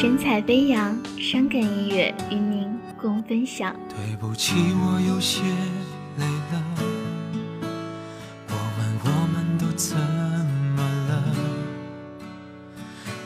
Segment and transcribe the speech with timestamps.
[0.00, 2.70] 神采飞扬，伤感音乐与您
[3.02, 3.74] 共分享。
[3.88, 5.42] 对不起，我有些
[6.18, 6.62] 累了。
[8.46, 11.20] 我问我们都怎么了？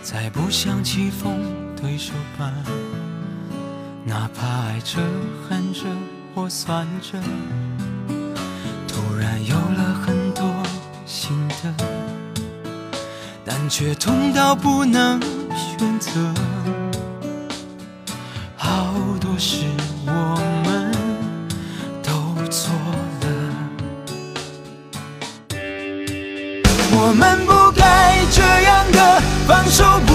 [0.02, 1.42] 再不想棋逢
[1.76, 2.50] 对手吧，
[4.06, 4.98] 哪怕爱着、
[5.46, 5.80] 恨着
[6.34, 7.20] 或算着，
[8.88, 10.50] 突然有了很多
[11.04, 11.74] 心得，
[13.44, 15.20] 但却痛到不能
[15.56, 16.10] 选择。
[18.56, 19.64] 好多事
[20.06, 20.10] 我
[20.64, 20.92] 们
[22.02, 22.10] 都
[22.50, 22.72] 错
[23.20, 23.26] 了，
[26.94, 30.12] 我们不该这样的放手不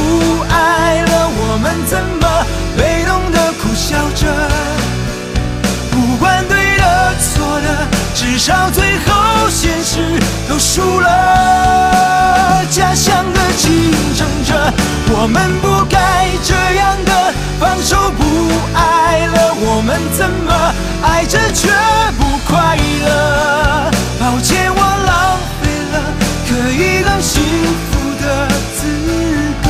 [0.49, 2.45] 爱了，我们怎么
[2.77, 4.25] 被动的苦笑着？
[5.91, 8.69] 不管对的错的，至少
[20.17, 21.69] 怎么爱着却
[22.17, 23.91] 不快乐？
[24.19, 25.95] 抱歉，我浪费了
[26.47, 27.89] 可以更幸福
[28.21, 28.79] 的资
[29.63, 29.65] 格。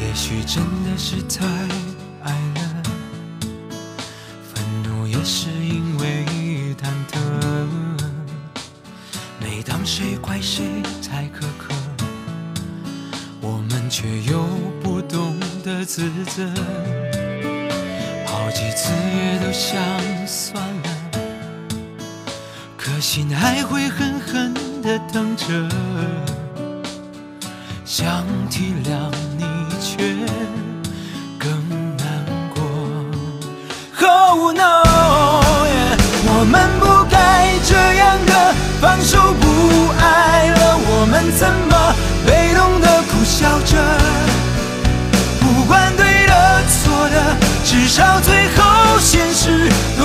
[0.00, 1.44] 也许真的是太
[2.22, 2.62] 爱了，
[4.52, 6.26] 愤怒也是因为
[6.80, 7.18] 忐忑。
[9.40, 11.74] 每当谁怪谁太苛刻，
[13.40, 14.46] 我们却又
[15.62, 16.42] 的自责。
[18.26, 19.80] 好几次也都想
[20.26, 20.90] 算了，
[22.76, 24.52] 可心还会狠狠
[24.82, 25.44] 地疼着。
[27.84, 29.44] 想体谅你，
[29.80, 30.14] 却
[31.38, 31.50] 更
[31.96, 32.06] 难
[32.54, 32.62] 过。
[34.08, 34.82] Oh no，
[36.26, 37.14] 我们不该
[37.64, 39.44] 这样的放手不
[40.00, 41.94] 爱了，我们怎么
[42.26, 43.71] 被动的苦笑着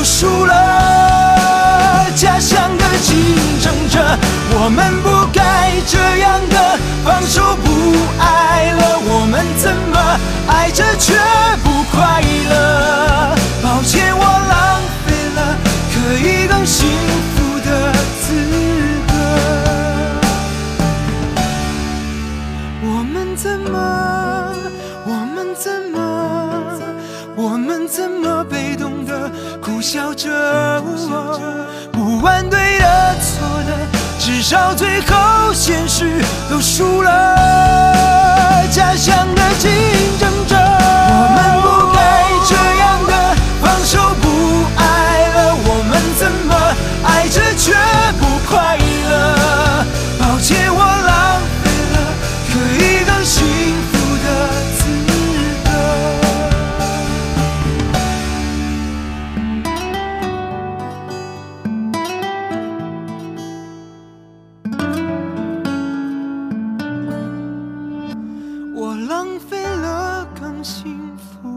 [0.08, 0.54] 输了。
[2.16, 3.16] 假想的竞
[3.62, 4.00] 争者，
[4.56, 7.68] 我们不该这样的放手不
[8.18, 9.96] 爱了，我们怎么
[10.48, 11.14] 爱着却
[11.64, 13.36] 不快乐？
[13.62, 15.40] 抱歉，我浪费了
[15.94, 15.96] 可
[16.26, 16.88] 以更幸
[17.36, 17.70] 福的
[18.24, 18.34] 资
[19.08, 19.14] 格。
[22.82, 23.76] 我们怎么？
[25.06, 25.96] 我们怎么？
[27.36, 28.97] 我们怎么被动
[29.68, 30.30] 苦笑着？
[31.92, 33.78] 不问对的错的，
[34.18, 35.17] 至少最后。
[69.18, 71.57] 浪费了更幸福。